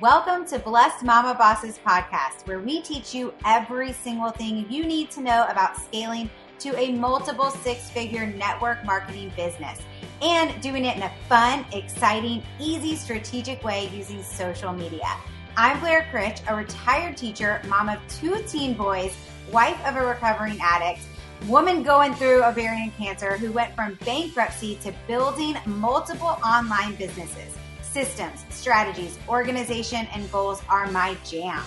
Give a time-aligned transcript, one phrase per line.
[0.00, 5.10] Welcome to Blessed Mama Bosses podcast, where we teach you every single thing you need
[5.10, 6.30] to know about scaling
[6.60, 9.78] to a multiple six figure network marketing business
[10.22, 15.06] and doing it in a fun, exciting, easy, strategic way using social media.
[15.58, 19.14] I'm Blair Critch, a retired teacher, mom of two teen boys,
[19.52, 21.02] wife of a recovering addict,
[21.46, 27.54] woman going through ovarian cancer who went from bankruptcy to building multiple online businesses
[27.92, 31.62] systems, strategies, organization, and goals are my jam.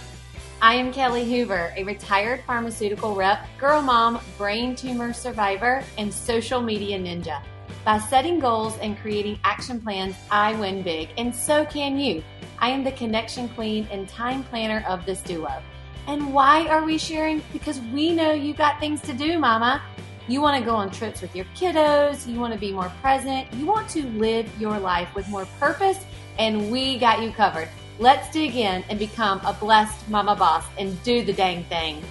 [0.62, 6.62] I am Kelly Hoover, a retired pharmaceutical rep, girl mom, brain tumor survivor, and social
[6.62, 7.42] media ninja.
[7.84, 12.24] By setting goals and creating action plans, I win big, and so can you.
[12.60, 15.62] I am the connection queen and time planner of this duo.
[16.08, 17.42] And why are we sharing?
[17.52, 19.82] Because we know you got things to do, mama.
[20.30, 22.26] You want to go on trips with your kiddos.
[22.26, 23.52] You want to be more present.
[23.54, 26.06] You want to live your life with more purpose,
[26.38, 27.70] and we got you covered.
[28.00, 32.04] Let's dig in and become a blessed mama boss and do the dang thing.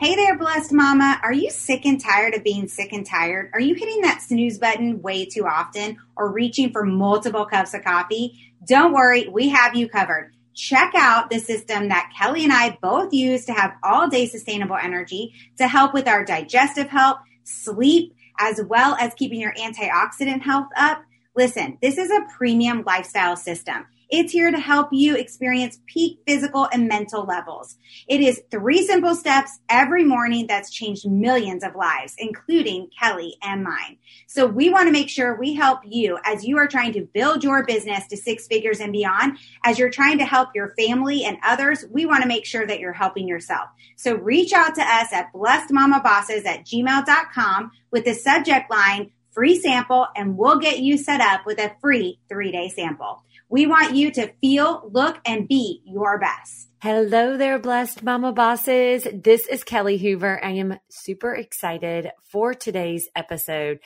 [0.00, 1.20] Hey there, blessed mama.
[1.22, 3.50] Are you sick and tired of being sick and tired?
[3.52, 7.84] Are you hitting that snooze button way too often or reaching for multiple cups of
[7.84, 8.52] coffee?
[8.64, 13.12] Don't worry, we have you covered check out the system that Kelly and I both
[13.12, 18.60] use to have all day sustainable energy to help with our digestive health, sleep, as
[18.68, 21.02] well as keeping your antioxidant health up.
[21.38, 23.86] Listen, this is a premium lifestyle system.
[24.10, 27.76] It's here to help you experience peak physical and mental levels.
[28.08, 33.62] It is three simple steps every morning that's changed millions of lives, including Kelly and
[33.62, 33.98] mine.
[34.26, 37.44] So we want to make sure we help you as you are trying to build
[37.44, 39.38] your business to six figures and beyond.
[39.62, 42.80] As you're trying to help your family and others, we want to make sure that
[42.80, 43.68] you're helping yourself.
[43.94, 50.04] So reach out to us at blessedmamabosses at gmail.com with the subject line free sample
[50.16, 53.22] and we'll get you set up with a free three day sample.
[53.48, 56.70] We want you to feel, look, and be your best.
[56.82, 59.06] Hello there, blessed mama bosses.
[59.14, 60.44] This is Kelly Hoover.
[60.44, 63.78] I am super excited for today's episode.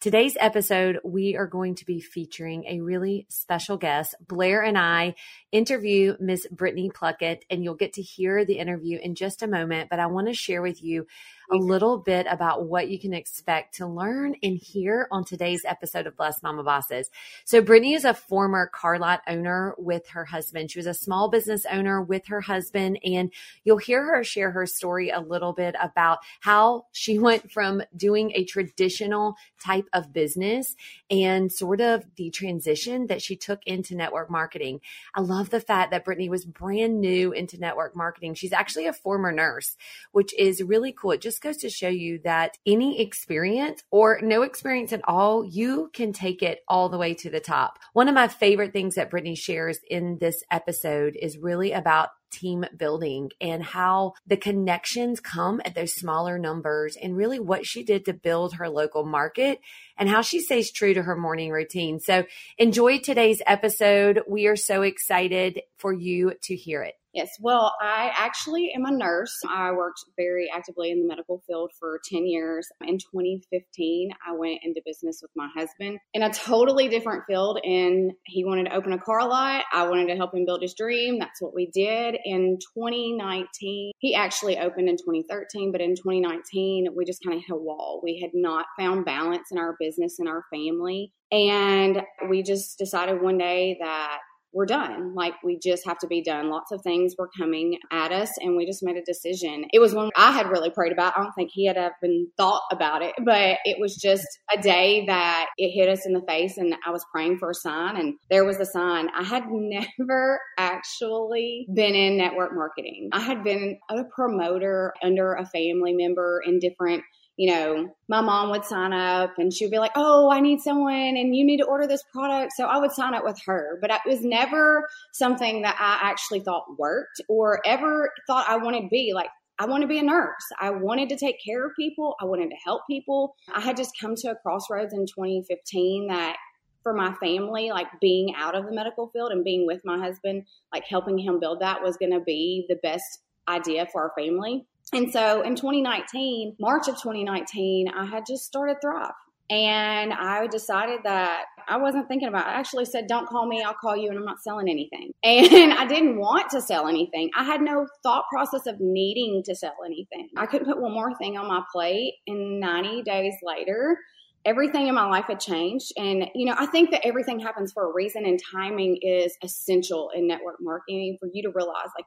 [0.00, 4.14] Today's episode, we are going to be featuring a really special guest.
[4.26, 5.14] Blair and I
[5.52, 9.88] interview Miss Brittany Plunkett, and you'll get to hear the interview in just a moment.
[9.88, 11.06] But I want to share with you
[11.50, 16.06] a little bit about what you can expect to learn and hear on today's episode
[16.06, 17.10] of Blessed Mama Bosses.
[17.44, 20.70] So, Brittany is a former car lot owner with her husband.
[20.70, 23.32] She was a small business owner with her husband, and
[23.64, 28.32] you'll hear her share her story a little bit about how she went from doing
[28.34, 30.76] a traditional type of business
[31.10, 34.80] and sort of the transition that she took into network marketing.
[35.14, 38.34] I love the fact that Brittany was brand new into network marketing.
[38.34, 39.76] She's actually a former nurse,
[40.12, 41.12] which is really cool.
[41.12, 45.44] It just just goes to show you that any experience or no experience at all,
[45.44, 47.78] you can take it all the way to the top.
[47.92, 52.64] One of my favorite things that Brittany shares in this episode is really about team
[52.76, 58.06] building and how the connections come at those smaller numbers and really what she did
[58.06, 59.60] to build her local market
[59.98, 62.00] and how she stays true to her morning routine.
[62.00, 62.24] So
[62.56, 64.22] enjoy today's episode.
[64.26, 66.94] We are so excited for you to hear it.
[67.16, 69.34] Yes, well, I actually am a nurse.
[69.48, 72.68] I worked very actively in the medical field for 10 years.
[72.82, 77.58] In 2015, I went into business with my husband in a totally different field.
[77.64, 79.64] And he wanted to open a car lot.
[79.72, 81.18] I wanted to help him build his dream.
[81.18, 82.18] That's what we did.
[82.22, 87.54] In 2019, he actually opened in 2013, but in 2019, we just kind of hit
[87.54, 88.02] a wall.
[88.04, 91.14] We had not found balance in our business and our family.
[91.32, 94.18] And we just decided one day that
[94.56, 95.14] we're done.
[95.14, 96.48] Like we just have to be done.
[96.48, 99.66] Lots of things were coming at us and we just made a decision.
[99.70, 101.12] It was one I had really prayed about.
[101.14, 105.04] I don't think he had even thought about it, but it was just a day
[105.08, 108.14] that it hit us in the face and I was praying for a sign and
[108.30, 109.10] there was a sign.
[109.14, 113.10] I had never actually been in network marketing.
[113.12, 117.04] I had been a promoter under a family member in different
[117.36, 120.60] you know, my mom would sign up and she would be like, Oh, I need
[120.60, 122.52] someone and you need to order this product.
[122.56, 126.40] So I would sign up with her, but it was never something that I actually
[126.40, 129.12] thought worked or ever thought I wanted to be.
[129.14, 129.28] Like,
[129.58, 130.44] I want to be a nurse.
[130.60, 132.14] I wanted to take care of people.
[132.20, 133.34] I wanted to help people.
[133.54, 136.36] I had just come to a crossroads in 2015 that
[136.82, 140.44] for my family, like being out of the medical field and being with my husband,
[140.72, 144.66] like helping him build that was going to be the best idea for our family.
[144.92, 149.12] And so in 2019, March of 2019, I had just started Thrive.
[149.48, 152.50] And I decided that I wasn't thinking about it.
[152.50, 155.12] I actually said, Don't call me, I'll call you, and I'm not selling anything.
[155.22, 157.30] And I didn't want to sell anything.
[157.36, 160.30] I had no thought process of needing to sell anything.
[160.36, 162.14] I couldn't put one more thing on my plate.
[162.26, 163.98] And 90 days later,
[164.44, 165.92] everything in my life had changed.
[165.96, 170.10] And, you know, I think that everything happens for a reason and timing is essential
[170.14, 172.06] in network marketing for you to realize like,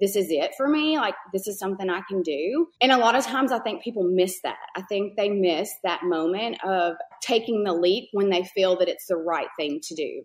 [0.00, 0.98] this is it for me.
[0.98, 2.68] Like, this is something I can do.
[2.80, 4.56] And a lot of times I think people miss that.
[4.76, 9.06] I think they miss that moment of taking the leap when they feel that it's
[9.06, 10.22] the right thing to do.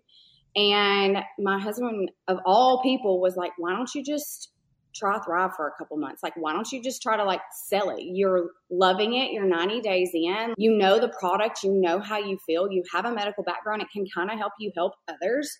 [0.56, 4.50] And my husband, of all people, was like, why don't you just
[4.94, 6.22] try Thrive for a couple months.
[6.22, 8.02] Like, why don't you just try to like sell it?
[8.02, 9.30] You're loving it.
[9.32, 10.54] You're 90 days in.
[10.56, 11.62] You know the product.
[11.62, 12.70] You know how you feel.
[12.70, 13.82] You have a medical background.
[13.82, 15.56] It can kind of help you help others.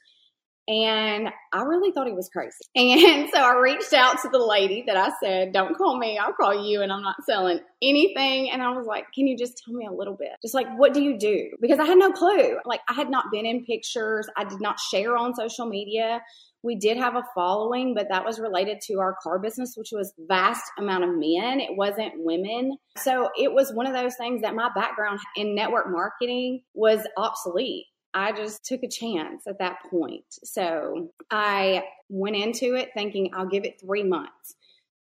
[0.68, 2.52] And I really thought he was crazy.
[3.08, 6.34] And so I reached out to the lady that I said, Don't call me, I'll
[6.34, 8.50] call you, and I'm not selling anything.
[8.50, 10.32] And I was like, Can you just tell me a little bit?
[10.42, 11.50] Just like, what do you do?
[11.60, 12.58] Because I had no clue.
[12.66, 16.20] Like, I had not been in pictures, I did not share on social media.
[16.62, 20.12] We did have a following, but that was related to our car business, which was
[20.18, 21.60] vast amount of men.
[21.60, 22.76] It wasn't women.
[22.96, 27.86] So it was one of those things that my background in network marketing was obsolete.
[28.18, 30.24] I just took a chance at that point.
[30.42, 34.56] So I went into it thinking I'll give it three months.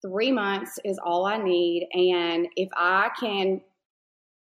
[0.00, 1.88] Three months is all I need.
[1.92, 3.60] And if I can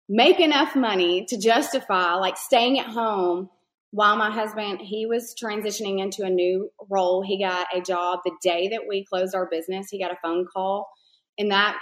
[0.08, 3.50] make enough money to justify like staying at home
[3.92, 8.32] while my husband he was transitioning into a new role he got a job the
[8.42, 10.90] day that we closed our business he got a phone call
[11.38, 11.78] and that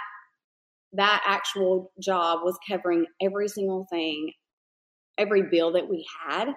[0.92, 4.32] that actual job was covering every single thing
[5.16, 6.48] every bill that we had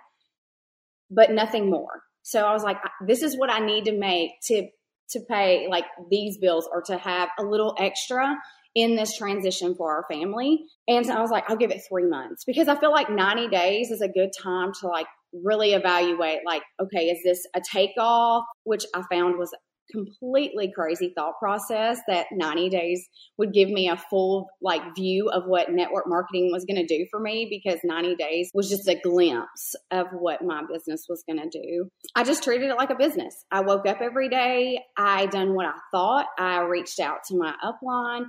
[1.11, 2.01] but nothing more.
[2.23, 2.77] So i was like
[3.07, 4.67] this is what i need to make to
[5.09, 8.35] to pay like these bills or to have a little extra
[8.73, 10.63] in this transition for our family.
[10.87, 12.45] And so I was like, I'll give it three months.
[12.45, 16.61] Because I feel like 90 days is a good time to like really evaluate like
[16.81, 18.43] okay is this a takeoff?
[18.63, 19.53] Which i found was
[19.91, 23.07] completely crazy thought process that 90 days
[23.37, 27.05] would give me a full like view of what network marketing was going to do
[27.09, 31.39] for me because 90 days was just a glimpse of what my business was going
[31.39, 31.89] to do.
[32.15, 33.45] I just treated it like a business.
[33.51, 37.53] I woke up every day, I done what I thought, I reached out to my
[37.63, 38.25] upline,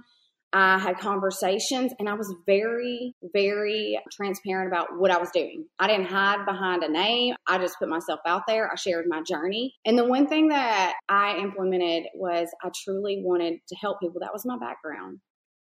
[0.52, 5.66] I had conversations and I was very, very transparent about what I was doing.
[5.78, 7.34] I didn't hide behind a name.
[7.46, 8.70] I just put myself out there.
[8.70, 9.74] I shared my journey.
[9.86, 14.20] And the one thing that I implemented was I truly wanted to help people.
[14.20, 15.20] That was my background.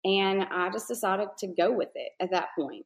[0.06, 2.86] And I just decided to go with it at that point.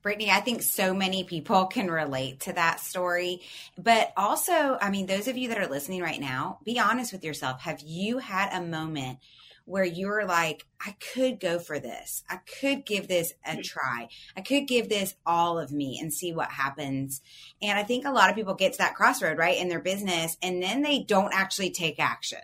[0.00, 3.42] Brittany, I think so many people can relate to that story.
[3.76, 7.24] But also, I mean, those of you that are listening right now, be honest with
[7.24, 7.60] yourself.
[7.60, 9.18] Have you had a moment
[9.66, 12.22] where you're like, I could go for this.
[12.30, 13.62] I could give this a mm.
[13.62, 14.08] try.
[14.36, 17.20] I could give this all of me and see what happens.
[17.60, 20.36] And I think a lot of people get to that crossroad, right, in their business,
[20.40, 22.38] and then they don't actually take action.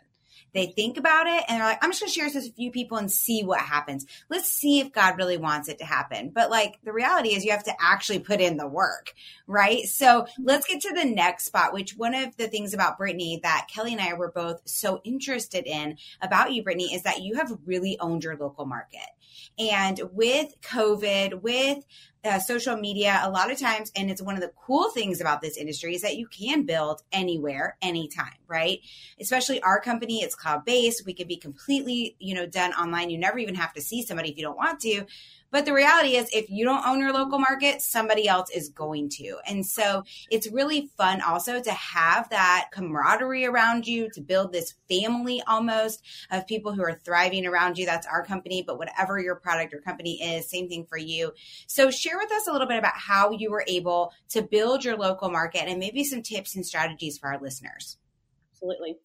[0.55, 2.55] They think about it and they're like, I'm just going to share this with a
[2.55, 4.07] few people and see what happens.
[4.29, 6.31] Let's see if God really wants it to happen.
[6.31, 9.15] But like the reality is you have to actually put in the work,
[9.47, 9.85] right?
[9.85, 13.69] So let's get to the next spot, which one of the things about Brittany that
[13.73, 17.59] Kelly and I were both so interested in about you, Brittany, is that you have
[17.65, 19.01] really owned your local market.
[19.59, 21.85] And with COVID, with
[22.25, 25.41] uh, social media a lot of times and it's one of the cool things about
[25.41, 28.81] this industry is that you can build anywhere anytime right?
[29.21, 33.11] Especially our company it's cloud based we can be completely you know done online.
[33.11, 35.05] You never even have to see somebody if you don't want to
[35.53, 39.11] but the reality is, if you don't own your local market, somebody else is going
[39.11, 39.37] to.
[39.47, 44.75] And so it's really fun also to have that camaraderie around you, to build this
[44.91, 47.87] family almost of people who are thriving around you.
[47.87, 51.33] That's our company, but whatever your product or company is, same thing for you.
[51.67, 54.97] So share with us a little bit about how you were able to build your
[54.97, 57.99] local market and maybe some tips and strategies for our listeners.
[58.55, 58.97] Absolutely.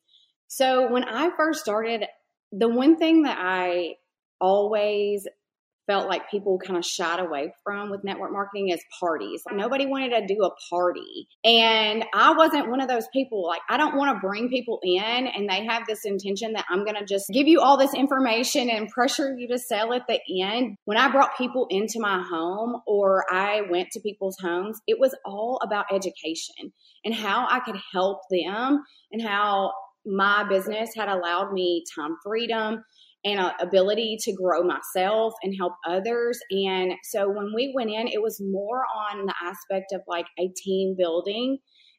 [0.47, 2.05] So when I first started,
[2.53, 3.95] the one thing that I
[4.39, 5.27] always
[5.87, 9.41] felt like people kind of shied away from with network marketing is parties.
[9.51, 11.27] Nobody wanted to do a party.
[11.43, 13.47] And I wasn't one of those people.
[13.47, 16.83] Like, I don't want to bring people in and they have this intention that I'm
[16.83, 20.41] going to just give you all this information and pressure you to sell at the
[20.41, 20.75] end.
[20.85, 25.15] When I brought people into my home or I went to people's homes, it was
[25.25, 26.73] all about education
[27.05, 29.71] and how I could help them and how
[30.05, 32.83] my business had allowed me time freedom
[33.25, 36.39] and ability to grow myself and help others.
[36.51, 40.49] And so when we went in, it was more on the aspect of like a
[40.63, 41.57] team building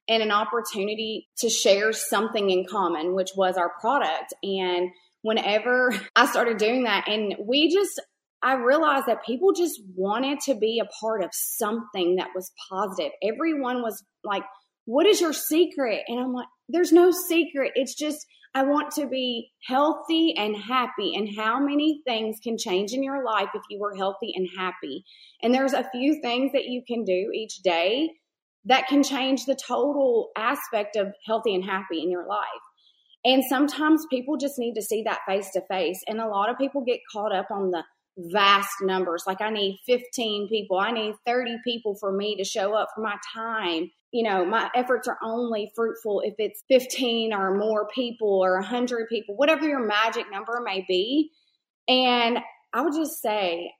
[0.08, 4.32] and an opportunity to share something in common, which was our product.
[4.42, 4.90] And
[5.22, 8.00] whenever I started doing that, and we just,
[8.42, 13.12] I realized that people just wanted to be a part of something that was positive.
[13.22, 14.44] Everyone was like,
[14.86, 16.02] What is your secret?
[16.08, 17.72] And I'm like, There's no secret.
[17.74, 18.24] It's just,
[18.54, 21.14] I want to be healthy and happy.
[21.14, 25.04] And how many things can change in your life if you were healthy and happy?
[25.42, 28.10] And there's a few things that you can do each day
[28.64, 32.46] that can change the total aspect of healthy and happy in your life.
[33.24, 36.00] And sometimes people just need to see that face to face.
[36.06, 37.84] And a lot of people get caught up on the
[38.16, 39.24] vast numbers.
[39.26, 43.02] Like, I need 15 people, I need 30 people for me to show up for
[43.02, 48.42] my time you know, my efforts are only fruitful if it's 15 or more people
[48.42, 51.30] or 100 people, whatever your magic number may be.
[51.88, 52.38] And
[52.72, 53.72] I would just say,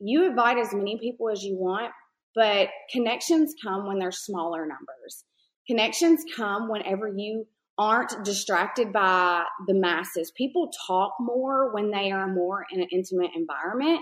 [0.00, 1.92] you invite as many people as you want,
[2.34, 5.24] but connections come when they're smaller numbers.
[5.66, 7.46] Connections come whenever you
[7.78, 10.32] aren't distracted by the masses.
[10.36, 14.00] People talk more when they are more in an intimate environment.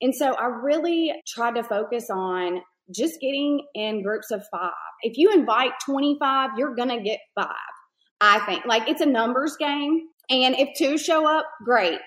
[0.00, 2.62] And so I really tried to focus on
[2.94, 4.72] just getting in groups of five.
[5.02, 7.46] If you invite 25, you're going to get five.
[8.20, 10.08] I think like it's a numbers game.
[10.28, 11.98] And if two show up, great.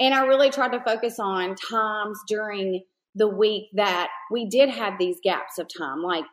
[0.00, 2.82] And I really tried to focus on times during
[3.14, 6.02] the week that we did have these gaps of time.
[6.02, 6.24] Like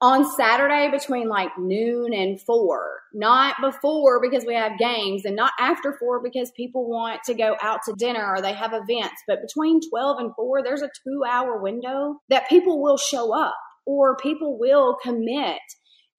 [0.00, 5.52] on Saturday between like noon and four, not before because we have games and not
[5.58, 9.40] after four because people want to go out to dinner or they have events, but
[9.40, 14.16] between 12 and four, there's a two hour window that people will show up or
[14.16, 15.60] people will commit.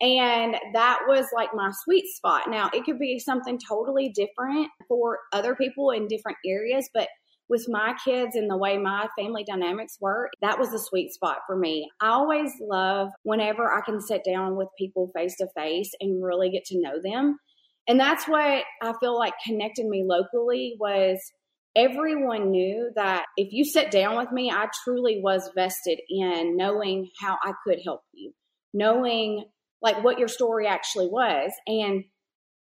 [0.01, 2.49] And that was like my sweet spot.
[2.49, 7.07] Now, it could be something totally different for other people in different areas, but
[7.49, 11.37] with my kids and the way my family dynamics work, that was the sweet spot
[11.45, 11.89] for me.
[12.01, 16.49] I always love whenever I can sit down with people face to face and really
[16.49, 17.37] get to know them.
[17.87, 21.19] And that's what I feel like connected me locally was
[21.75, 27.09] everyone knew that if you sit down with me, I truly was vested in knowing
[27.21, 28.31] how I could help you,
[28.73, 29.45] knowing
[29.81, 31.51] like what your story actually was.
[31.67, 32.05] And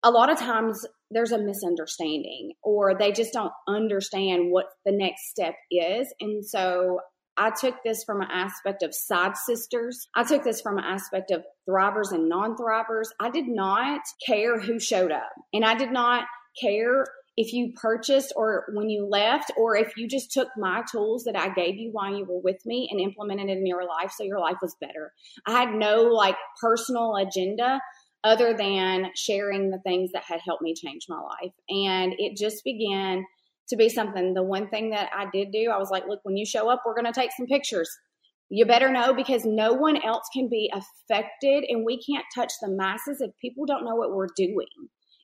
[0.03, 5.31] a lot of times there's a misunderstanding or they just don't understand what the next
[5.31, 6.12] step is.
[6.21, 7.00] And so
[7.37, 10.09] I took this from an aspect of side sisters.
[10.14, 13.09] I took this from an aspect of thrivers and non thrivers.
[13.21, 16.25] I did not care who showed up and I did not
[16.61, 21.25] care if you purchased or when you left, or if you just took my tools
[21.25, 24.12] that I gave you while you were with me and implemented it in your life
[24.14, 25.12] so your life was better.
[25.47, 27.81] I had no like personal agenda
[28.25, 31.52] other than sharing the things that had helped me change my life.
[31.69, 33.25] And it just began
[33.69, 34.35] to be something.
[34.35, 36.83] The one thing that I did do, I was like, look, when you show up,
[36.85, 37.91] we're going to take some pictures.
[38.49, 42.69] You better know because no one else can be affected and we can't touch the
[42.69, 44.67] masses if people don't know what we're doing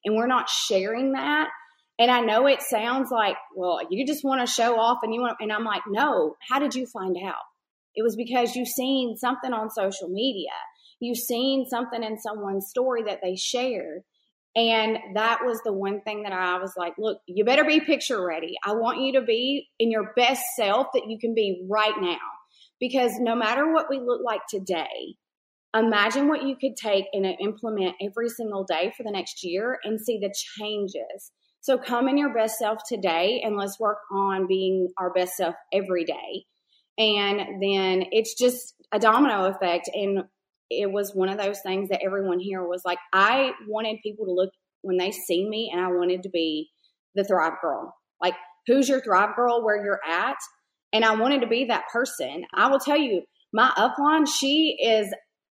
[0.04, 1.48] and we're not sharing that.
[1.98, 5.20] And I know it sounds like, well, you just want to show off and you
[5.20, 7.42] want, and I'm like, no, how did you find out?
[7.94, 10.52] It was because you've seen something on social media
[11.00, 14.02] you've seen something in someone's story that they shared.
[14.56, 18.24] And that was the one thing that I was like, look, you better be picture
[18.24, 18.54] ready.
[18.64, 22.18] I want you to be in your best self that you can be right now.
[22.80, 25.16] Because no matter what we look like today,
[25.76, 30.00] imagine what you could take and implement every single day for the next year and
[30.00, 31.30] see the changes.
[31.60, 35.54] So come in your best self today and let's work on being our best self
[35.72, 36.44] every day.
[36.96, 39.90] And then it's just a domino effect.
[39.92, 40.24] And
[40.70, 44.32] it was one of those things that everyone here was like, I wanted people to
[44.32, 44.50] look
[44.82, 46.70] when they see me and I wanted to be
[47.14, 47.94] the Thrive Girl.
[48.20, 48.34] Like,
[48.66, 50.36] who's your Thrive Girl where you're at?
[50.92, 52.44] And I wanted to be that person.
[52.54, 53.22] I will tell you,
[53.52, 55.12] my upline, she is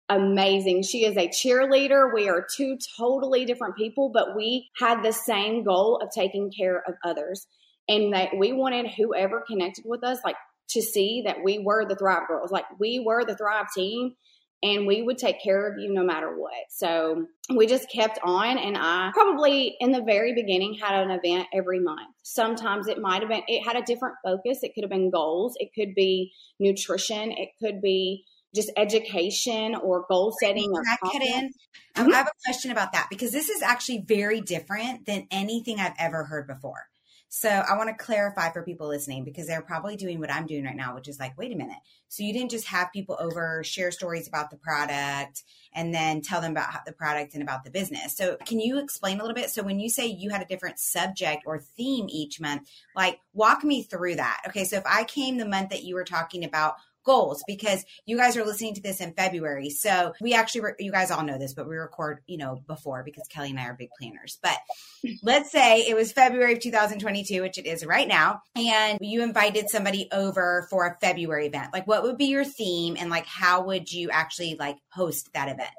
[0.09, 0.83] amazing.
[0.83, 2.13] She is a cheerleader.
[2.13, 6.83] We are two totally different people, but we had the same goal of taking care
[6.87, 7.47] of others.
[7.87, 10.37] And that we wanted whoever connected with us, like
[10.69, 14.15] to see that we were the Thrive Girls, like we were the Thrive team
[14.63, 16.53] and we would take care of you no matter what.
[16.69, 18.57] So we just kept on.
[18.57, 22.15] And I probably in the very beginning had an event every month.
[22.23, 24.59] Sometimes it might have been, it had a different focus.
[24.63, 28.23] It could have been goals, it could be nutrition, it could be
[28.55, 31.49] just education or goal setting or I cut in?
[31.95, 32.13] Mm-hmm.
[32.13, 35.95] I have a question about that because this is actually very different than anything I've
[35.99, 36.87] ever heard before.
[37.35, 40.65] So I want to clarify for people listening because they're probably doing what I'm doing
[40.65, 41.79] right now, which is like, wait a minute.
[42.07, 46.41] So you didn't just have people over share stories about the product and then tell
[46.41, 48.15] them about the product and about the business.
[48.15, 49.49] So can you explain a little bit?
[49.49, 53.63] So when you say you had a different subject or theme each month, like walk
[53.63, 54.43] me through that.
[54.49, 54.63] Okay.
[54.63, 58.37] So if I came the month that you were talking about goals because you guys
[58.37, 59.69] are listening to this in February.
[59.69, 63.03] So we actually, re- you guys all know this, but we record, you know, before
[63.03, 64.39] because Kelly and I are big planners.
[64.41, 64.57] But
[65.23, 69.69] let's say it was February of 2022, which it is right now, and you invited
[69.69, 71.73] somebody over for a February event.
[71.73, 75.49] Like, what would be your theme and like how would you actually like host that
[75.49, 75.69] event?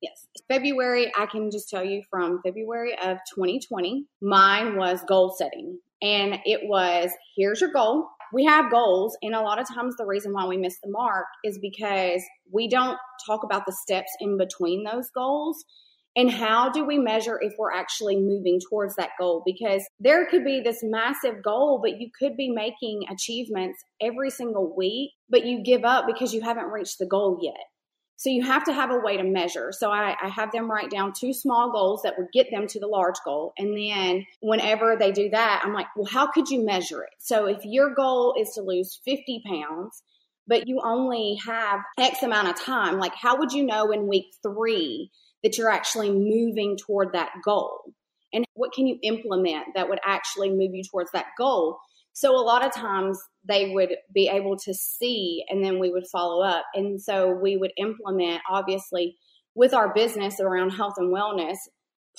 [0.00, 0.26] Yes.
[0.48, 5.78] February, I can just tell you from February of 2020, mine was goal setting.
[6.02, 8.08] And it was here's your goal.
[8.32, 11.26] We have goals, and a lot of times the reason why we miss the mark
[11.44, 12.22] is because
[12.52, 15.64] we don't talk about the steps in between those goals.
[16.16, 19.42] And how do we measure if we're actually moving towards that goal?
[19.46, 24.74] Because there could be this massive goal, but you could be making achievements every single
[24.76, 27.54] week, but you give up because you haven't reached the goal yet.
[28.20, 29.72] So you have to have a way to measure.
[29.72, 32.78] So I, I, have them write down two small goals that would get them to
[32.78, 33.54] the large goal.
[33.56, 37.14] And then whenever they do that, I'm like, well, how could you measure it?
[37.18, 40.02] So if your goal is to lose 50 pounds,
[40.46, 44.26] but you only have X amount of time, like how would you know in week
[44.42, 45.10] three
[45.42, 47.94] that you're actually moving toward that goal?
[48.34, 51.78] And what can you implement that would actually move you towards that goal?
[52.12, 56.06] So a lot of times they would be able to see and then we would
[56.10, 56.64] follow up.
[56.74, 59.16] And so we would implement, obviously,
[59.54, 61.56] with our business around health and wellness.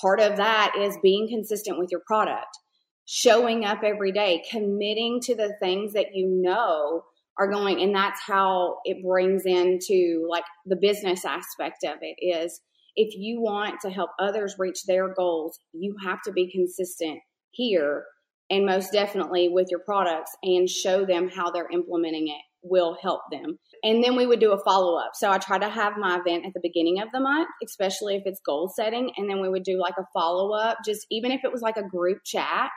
[0.00, 2.58] Part of that is being consistent with your product,
[3.04, 7.04] showing up every day, committing to the things that you know
[7.38, 7.80] are going.
[7.80, 12.60] And that's how it brings into like the business aspect of it is
[12.96, 17.20] if you want to help others reach their goals, you have to be consistent
[17.50, 18.04] here
[18.52, 23.22] and most definitely with your products and show them how they're implementing it will help
[23.32, 23.58] them.
[23.82, 25.12] And then we would do a follow up.
[25.14, 28.22] So I try to have my event at the beginning of the month, especially if
[28.26, 29.10] it's goal setting.
[29.16, 31.78] And then we would do like a follow up, just even if it was like
[31.78, 32.68] a group chat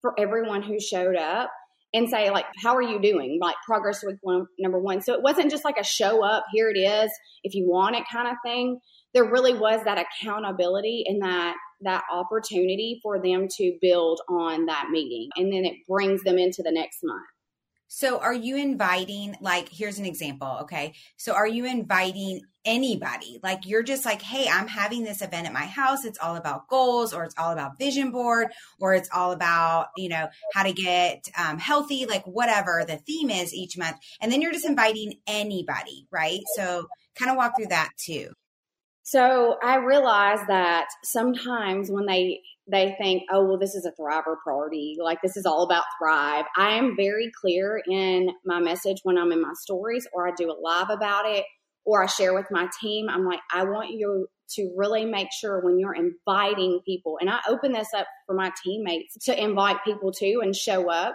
[0.00, 1.50] for everyone who showed up
[1.92, 5.22] and say like how are you doing like progress with one number one so it
[5.22, 7.10] wasn't just like a show up here it is
[7.44, 8.78] if you want it kind of thing
[9.14, 14.88] there really was that accountability and that that opportunity for them to build on that
[14.90, 17.26] meeting and then it brings them into the next month.
[17.86, 20.94] So are you inviting like here's an example okay?
[21.16, 23.38] So are you inviting anybody?
[23.42, 26.04] Like you're just like hey i'm having this event at my house.
[26.04, 28.48] It's all about goals or it's all about vision board
[28.80, 33.30] or it's all about you know how to get um, healthy like whatever the theme
[33.30, 33.98] is each month.
[34.20, 36.40] And then you're just inviting anybody right?
[36.56, 38.30] So kind of walk through that too
[39.04, 44.36] so I realized that sometimes when they they think, oh well, this is a Thriver
[44.42, 46.46] party, like this is all about Thrive.
[46.56, 50.50] I am very clear in my message when I'm in my stories, or I do
[50.50, 51.44] a live about it,
[51.84, 53.10] or I share with my team.
[53.10, 54.26] I'm like, I want you
[54.56, 58.50] to really make sure when you're inviting people, and I open this up for my
[58.64, 61.14] teammates to invite people to and show up.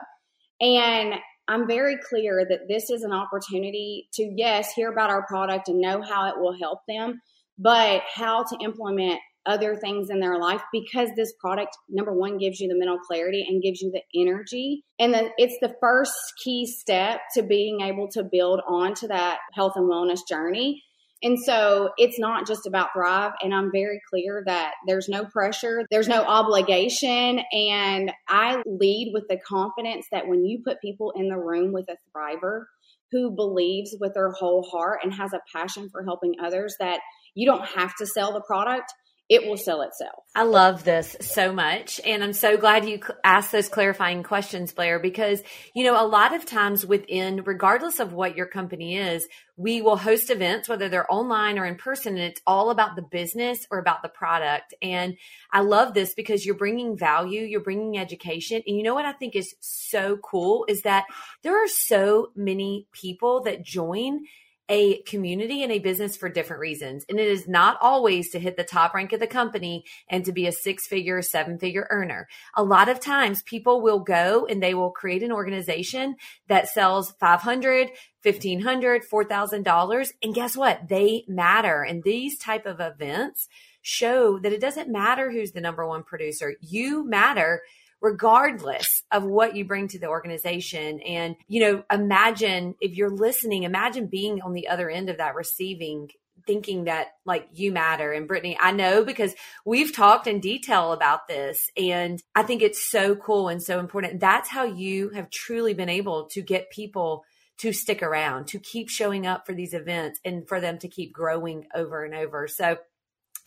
[0.62, 1.16] And
[1.48, 5.82] I'm very clear that this is an opportunity to, yes, hear about our product and
[5.82, 7.22] know how it will help them,
[7.60, 12.60] but how to implement other things in their life because this product number one gives
[12.60, 14.84] you the mental clarity and gives you the energy.
[15.00, 19.40] And then it's the first key step to being able to build on to that
[19.54, 20.84] health and wellness journey.
[21.22, 25.84] And so it's not just about thrive and i'm very clear that there's no pressure
[25.92, 31.28] there's no obligation and i lead with the confidence that when you put people in
[31.28, 32.64] the room with a thriver
[33.12, 37.02] who believes with their whole heart and has a passion for helping others that
[37.36, 38.94] you don't have to sell the product
[39.30, 40.24] it will sell itself.
[40.36, 42.02] I love this so much.
[42.04, 45.44] And I'm so glad you asked those clarifying questions, Blair, because,
[45.76, 49.98] you know, a lot of times within, regardless of what your company is, we will
[49.98, 53.78] host events, whether they're online or in person, and it's all about the business or
[53.78, 54.74] about the product.
[54.82, 55.16] And
[55.54, 58.64] I love this because you're bringing value, you're bringing education.
[58.66, 61.06] And you know what I think is so cool is that
[61.44, 64.22] there are so many people that join
[64.70, 67.04] a community and a business for different reasons.
[67.10, 70.32] And it is not always to hit the top rank of the company and to
[70.32, 72.28] be a six figure, seven figure earner.
[72.56, 76.16] A lot of times people will go and they will create an organization
[76.48, 77.90] that sells 500,
[78.22, 80.10] 1500, $4,000.
[80.22, 80.88] And guess what?
[80.88, 81.82] They matter.
[81.82, 83.48] And these type of events
[83.82, 86.56] show that it doesn't matter who's the number one producer.
[86.62, 87.62] You matter
[88.02, 91.00] regardless of what you bring to the organization.
[91.02, 95.36] And, you know, imagine if you're listening, imagine being on the other end of that
[95.36, 96.10] receiving
[96.48, 98.12] thinking that like you matter.
[98.12, 99.36] And Brittany I know because
[99.66, 104.20] we've talked in detail about this and I think it's so cool and so important.
[104.20, 107.24] That's how you have truly been able to get people
[107.60, 111.14] to stick around to keep showing up for these events and for them to keep
[111.14, 112.48] growing over and over.
[112.48, 112.78] So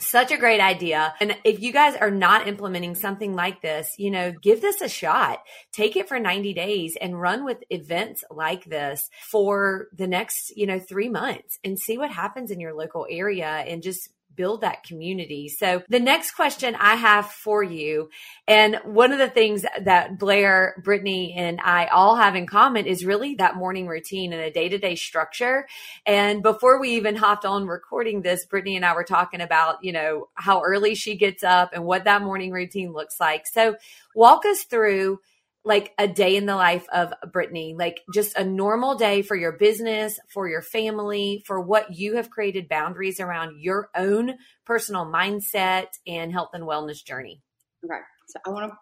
[0.06, 1.14] such a great idea.
[1.20, 4.88] And if you guys are not implementing something like this, you know, give this a
[4.88, 5.42] shot.
[5.72, 10.66] Take it for 90 days and run with events like this for the next, you
[10.66, 14.84] know, three months and see what happens in your local area and just build that
[14.84, 15.48] community.
[15.48, 18.10] So the next question I have for you,
[18.46, 23.04] and one of the things that Blair, Brittany, and I all have in common is
[23.04, 25.66] really that morning routine and a day to day structure.
[26.06, 29.92] And before we even hopped on recording this, Brittany and I were talking about, you
[29.92, 33.46] know, how early she gets up and what that morning routine looks like.
[33.46, 33.76] So
[34.14, 35.20] walk us through
[35.64, 39.52] like a day in the life of Brittany, like just a normal day for your
[39.52, 44.34] business, for your family, for what you have created boundaries around your own
[44.66, 47.40] personal mindset and health and wellness journey.
[47.84, 48.00] Okay.
[48.26, 48.76] So I want to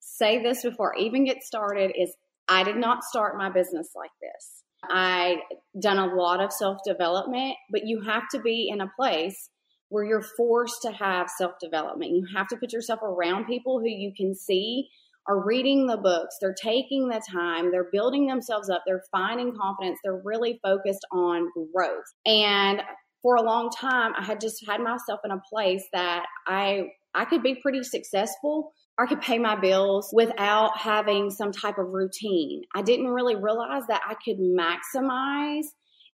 [0.00, 2.14] say this before I even get started is
[2.48, 4.64] I did not start my business like this.
[4.82, 5.36] I
[5.80, 9.50] done a lot of self-development, but you have to be in a place
[9.88, 12.10] where you're forced to have self-development.
[12.10, 14.88] You have to put yourself around people who you can see
[15.28, 19.98] are reading the books, they're taking the time, they're building themselves up, they're finding confidence,
[20.02, 22.04] they're really focused on growth.
[22.24, 22.80] And
[23.22, 27.24] for a long time, I had just had myself in a place that I I
[27.24, 28.72] could be pretty successful.
[28.98, 32.62] I could pay my bills without having some type of routine.
[32.74, 35.64] I didn't really realize that I could maximize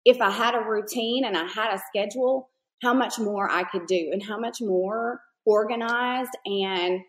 [0.05, 2.50] if I had a routine and I had a schedule,
[2.83, 7.00] how much more I could do and how much more organized and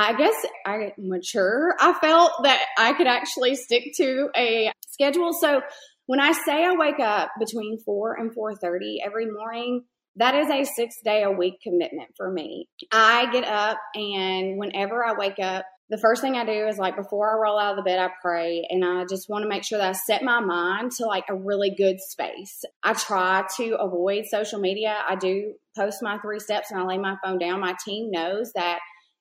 [0.00, 0.34] I guess
[0.64, 1.74] I mature.
[1.78, 5.32] I felt that I could actually stick to a schedule.
[5.34, 5.60] So
[6.06, 9.84] when I say I wake up between 4 and 4:30 every morning,
[10.16, 12.66] that is a 6 day a week commitment for me.
[12.90, 16.96] I get up and whenever I wake up, the first thing I do is like
[16.96, 19.64] before I roll out of the bed, I pray and I just want to make
[19.64, 22.64] sure that I set my mind to like a really good space.
[22.82, 24.96] I try to avoid social media.
[25.08, 27.60] I do post my three steps and I lay my phone down.
[27.60, 28.78] My team knows that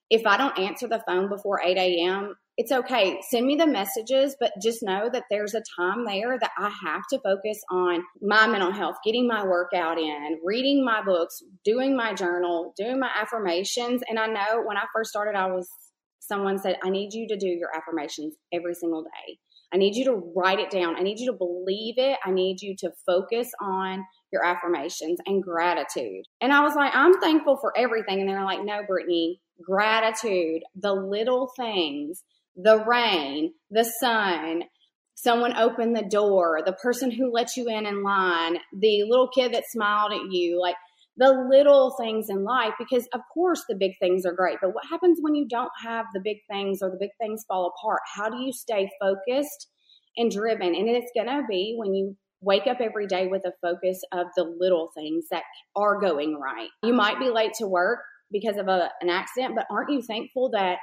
[0.09, 3.21] if I don't answer the phone before 8 a.m., it's okay.
[3.29, 7.03] Send me the messages, but just know that there's a time there that I have
[7.11, 12.13] to focus on my mental health, getting my workout in, reading my books, doing my
[12.13, 14.01] journal, doing my affirmations.
[14.09, 15.69] And I know when I first started, I was
[16.19, 19.37] someone said, I need you to do your affirmations every single day.
[19.73, 20.95] I need you to write it down.
[20.97, 22.17] I need you to believe it.
[22.25, 26.25] I need you to focus on your affirmations and gratitude.
[26.41, 28.19] And I was like, I'm thankful for everything.
[28.19, 32.23] And they're like, no, Brittany, gratitude, the little things,
[32.55, 34.63] the rain, the sun,
[35.15, 39.53] someone opened the door, the person who let you in in line, the little kid
[39.53, 40.75] that smiled at you, like
[41.17, 44.57] the little things in life, because of course the big things are great.
[44.61, 47.73] But what happens when you don't have the big things or the big things fall
[47.77, 47.99] apart?
[48.15, 49.67] How do you stay focused
[50.15, 50.73] and driven?
[50.73, 54.27] And it's going to be when you wake up every day with a focus of
[54.37, 55.43] the little things that
[55.75, 56.69] are going right.
[56.83, 57.99] You might be late to work
[58.31, 60.77] because of a, an accident, but aren't you thankful that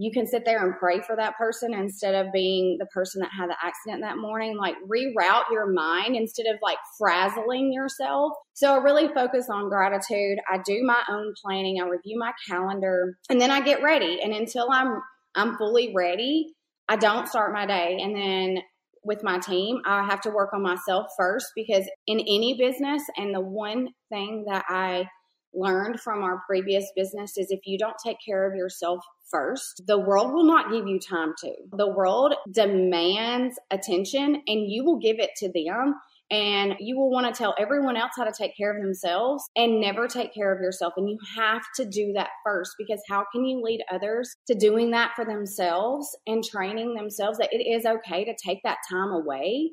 [0.00, 3.30] you can sit there and pray for that person instead of being the person that
[3.36, 4.56] had the accident that morning?
[4.56, 8.32] Like reroute your mind instead of like frazzling yourself.
[8.54, 10.38] So I really focus on gratitude.
[10.50, 11.80] I do my own planning.
[11.80, 14.20] I review my calendar and then I get ready.
[14.22, 15.00] And until I'm
[15.34, 16.54] I'm fully ready,
[16.88, 17.98] I don't start my day.
[18.00, 18.62] And then
[19.04, 23.34] with my team, I have to work on myself first because in any business, and
[23.34, 25.06] the one thing that I
[25.54, 29.98] learned from our previous business is if you don't take care of yourself first, the
[29.98, 31.52] world will not give you time to.
[31.72, 35.94] The world demands attention and you will give it to them.
[36.30, 39.80] And you will want to tell everyone else how to take care of themselves and
[39.80, 40.92] never take care of yourself.
[40.98, 44.90] And you have to do that first because how can you lead others to doing
[44.90, 49.70] that for themselves and training themselves that it is okay to take that time away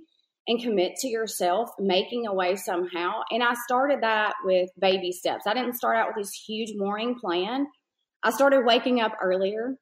[0.48, 3.22] and commit to yourself, making a way somehow.
[3.32, 5.48] And I started that with baby steps.
[5.48, 7.68] I didn't start out with this huge morning plan.
[8.24, 9.76] I started waking up earlier.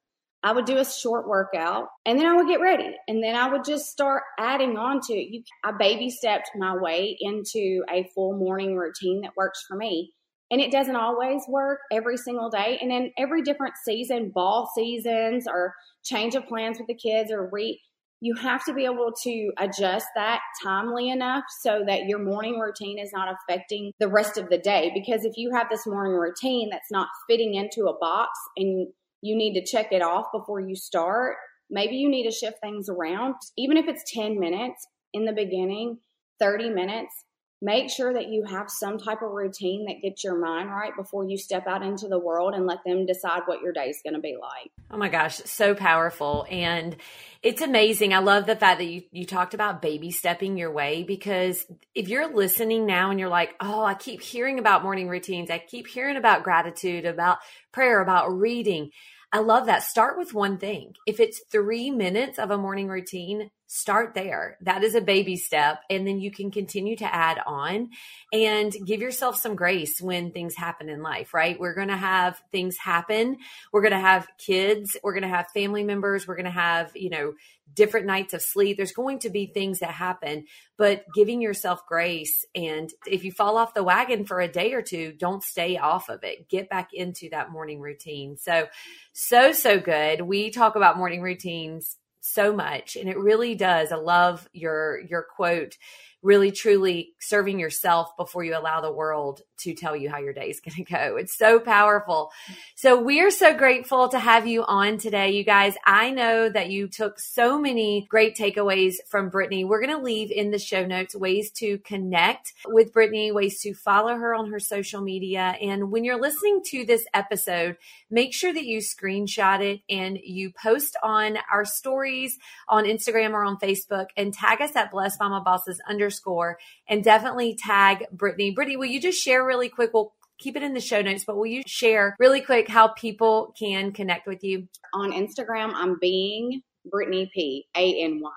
[0.45, 2.93] I would do a short workout and then I would get ready.
[3.08, 5.30] And then I would just start adding on to it.
[5.32, 10.12] You, I baby stepped my way into a full morning routine that works for me.
[10.52, 12.78] And it doesn't always work every single day.
[12.82, 15.73] And in every different season, ball seasons or
[16.04, 17.82] change of plans with the kids or re
[18.23, 22.97] you have to be able to adjust that timely enough so that your morning routine
[22.97, 24.91] is not affecting the rest of the day.
[24.93, 28.88] Because if you have this morning routine that's not fitting into a box and
[29.21, 31.36] you need to check it off before you start,
[31.69, 33.36] maybe you need to shift things around.
[33.57, 35.97] Even if it's 10 minutes in the beginning,
[36.39, 37.25] 30 minutes,
[37.63, 41.23] make sure that you have some type of routine that gets your mind right before
[41.23, 44.15] you step out into the world and let them decide what your day is going
[44.15, 44.69] to be like.
[44.91, 46.45] Oh my gosh, so powerful.
[46.52, 46.97] And
[47.41, 48.13] it's amazing.
[48.13, 52.10] I love the fact that you, you talked about baby stepping your way because if
[52.10, 55.88] you're listening now and you're like, oh, I keep hearing about morning routines, I keep
[55.88, 57.38] hearing about gratitude, about
[57.71, 58.91] prayer, about reading.
[59.32, 59.84] I love that.
[59.84, 60.95] Start with one thing.
[61.08, 64.55] If it's three minutes of a morning routine, start there.
[64.62, 65.81] That is a baby step.
[65.89, 67.89] And then you can continue to add on
[68.31, 71.59] and give yourself some grace when things happen in life, right?
[71.59, 73.38] We're going to have things happen.
[73.71, 74.95] We're going to have kids.
[75.03, 76.27] We're going to have family members.
[76.27, 77.33] We're going to have, you know,
[77.73, 78.77] different nights of sleep.
[78.77, 80.45] There's going to be things that happen,
[80.77, 82.45] but giving yourself grace.
[82.53, 86.09] And if you fall off the wagon for a day or two, don't stay off
[86.09, 86.47] of it.
[86.47, 88.38] Get back into that morning routine.
[88.38, 88.67] So,
[89.13, 90.21] so, so good.
[90.21, 93.91] We talk about morning routines so much and it really does.
[93.91, 95.77] I love your your quote
[96.23, 100.49] really truly serving yourself before you allow the world to tell you how your day
[100.49, 101.17] is going to go.
[101.17, 102.31] It's so powerful.
[102.75, 105.75] So we are so grateful to have you on today, you guys.
[105.86, 109.65] I know that you took so many great takeaways from Brittany.
[109.65, 113.73] We're going to leave in the show notes ways to connect with Brittany, ways to
[113.73, 115.55] follow her on her social media.
[115.62, 117.77] And when you're listening to this episode,
[118.09, 123.43] make sure that you screenshot it and you post on our stories on Instagram or
[123.43, 128.52] on Facebook and tag us at Blessed Mama Bosses under underscore and definitely tag Brittany.
[128.52, 129.91] Brittany, will you just share really quick?
[129.93, 133.54] We'll keep it in the show notes, but will you share really quick how people
[133.58, 134.67] can connect with you?
[134.93, 138.32] On Instagram, I'm being Brittany P A N Y.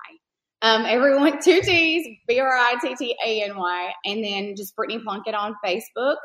[0.62, 4.74] Um, everyone, two T's, B R I T T A N Y, and then just
[4.76, 6.16] Brittany Plunkett on Facebook.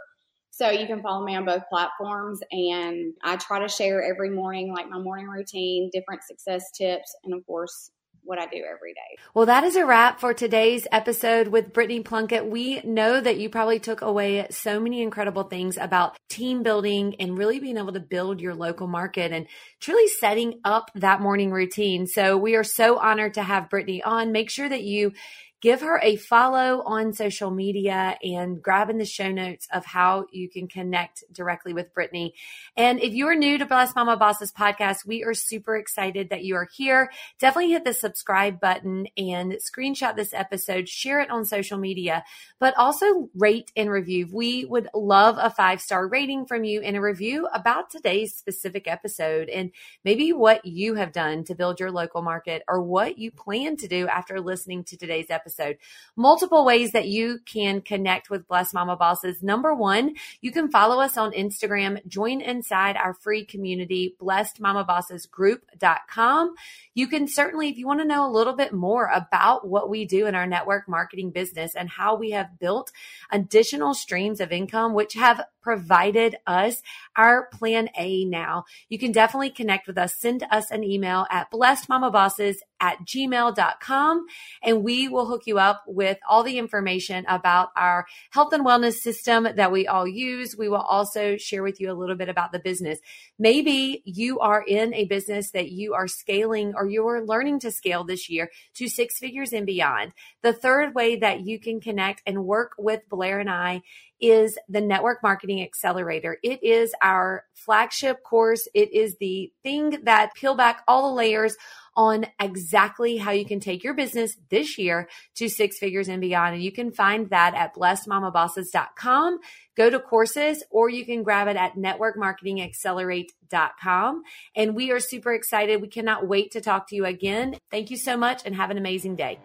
[0.53, 2.41] So you can follow me on both platforms.
[2.51, 7.33] And I try to share every morning, like my morning routine, different success tips, and
[7.33, 7.89] of course,
[8.23, 9.17] what I do every day.
[9.33, 12.45] Well, that is a wrap for today's episode with Brittany Plunkett.
[12.45, 17.37] We know that you probably took away so many incredible things about team building and
[17.37, 19.47] really being able to build your local market and
[19.79, 22.07] truly setting up that morning routine.
[22.07, 24.31] So we are so honored to have Brittany on.
[24.31, 25.13] Make sure that you
[25.61, 30.25] give her a follow on social media and grab in the show notes of how
[30.31, 32.33] you can connect directly with Brittany.
[32.75, 36.43] And if you are new to Bless Mama Bosses podcast, we are super excited that
[36.43, 37.11] you are here.
[37.39, 42.23] Definitely hit the subscribe button and screenshot this episode, share it on social media,
[42.59, 44.27] but also rate and review.
[44.31, 48.87] We would love a five star rating from you and a review about today's specific
[48.87, 49.71] episode and
[50.03, 53.87] maybe what you have done to build your local market or what you plan to
[53.87, 55.77] do after listening to today's episode episode.
[56.15, 59.43] Multiple ways that you can connect with Blessed Mama Bosses.
[59.43, 66.55] Number one, you can follow us on Instagram, join inside our free community, blessedmamabossesgroup.com.
[66.93, 70.05] You can certainly, if you want to know a little bit more about what we
[70.05, 72.91] do in our network marketing business and how we have built
[73.31, 76.81] additional streams of income, which have provided us
[77.15, 78.65] our plan A now.
[78.89, 80.15] You can definitely connect with us.
[80.15, 84.25] Send us an email at blessedmamabosses at gmail.com
[84.63, 88.95] and we will hook you up with all the information about our health and wellness
[88.95, 90.57] system that we all use.
[90.57, 92.99] We will also share with you a little bit about the business.
[93.37, 98.03] Maybe you are in a business that you are scaling or you're learning to scale
[98.03, 100.13] this year to six figures and beyond.
[100.41, 103.83] The third way that you can connect and work with Blair and I
[104.19, 106.37] is the Network Marketing Accelerator.
[106.43, 108.67] It is our flagship course.
[108.73, 111.57] It is the thing that peel back all the layers
[111.95, 116.55] on exactly how you can take your business this year to six figures and beyond.
[116.55, 119.39] And you can find that at blessedmamabosses.com.
[119.75, 124.23] Go to courses or you can grab it at networkmarketingaccelerate.com.
[124.55, 125.81] And we are super excited.
[125.81, 127.55] We cannot wait to talk to you again.
[127.69, 129.39] Thank you so much and have an amazing day.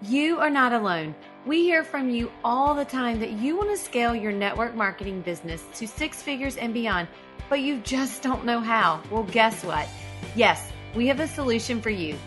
[0.00, 1.16] You are not alone.
[1.44, 5.22] We hear from you all the time that you want to scale your network marketing
[5.22, 7.08] business to six figures and beyond,
[7.48, 9.02] but you just don't know how.
[9.10, 9.88] Well, guess what?
[10.36, 12.18] Yes, we have a solution for you.